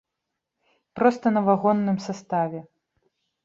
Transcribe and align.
Проста 0.97 1.25
на 1.37 1.41
вагонным 1.51 1.97
саставе. 2.09 2.59